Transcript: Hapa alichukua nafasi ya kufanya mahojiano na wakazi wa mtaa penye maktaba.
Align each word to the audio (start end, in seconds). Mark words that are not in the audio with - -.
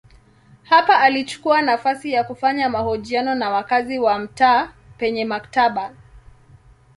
Hapa 0.63 0.99
alichukua 0.99 1.61
nafasi 1.61 2.11
ya 2.11 2.23
kufanya 2.23 2.69
mahojiano 2.69 3.35
na 3.35 3.49
wakazi 3.49 3.99
wa 3.99 4.19
mtaa 4.19 4.73
penye 4.97 5.25
maktaba. 5.25 5.93